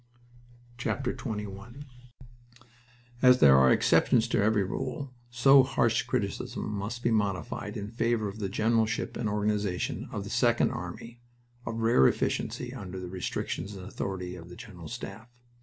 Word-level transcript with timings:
XXI 0.79 1.83
As 3.21 3.37
there 3.39 3.55
are 3.55 3.71
exceptions 3.71 4.27
to 4.29 4.41
every 4.41 4.63
rule, 4.63 5.13
so 5.29 5.61
harsh 5.61 6.01
criticism 6.01 6.71
must 6.71 7.03
be 7.03 7.11
modified 7.11 7.77
in 7.77 7.87
favor 7.91 8.27
of 8.27 8.39
the 8.39 8.49
generalship 8.49 9.15
and 9.15 9.29
organization 9.29 10.09
of 10.11 10.23
the 10.23 10.31
Second 10.31 10.71
Army 10.71 11.21
of 11.67 11.81
rare 11.81 12.07
efficiency 12.07 12.73
under 12.73 12.99
the 12.99 13.09
restrictions 13.09 13.75
and 13.75 13.85
authority 13.85 14.35
of 14.35 14.49
the 14.49 14.55
General 14.55 14.87
Staff. 14.87 15.29